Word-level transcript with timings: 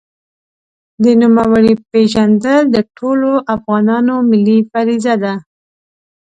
د 1.03 1.05
نوموړي 1.21 1.73
پېژندل 1.89 2.61
د 2.75 2.77
ټولو 2.97 3.31
افغانانو 3.55 4.15
ملي 4.31 4.59
فریضه 4.71 5.13
ده. 5.23 5.33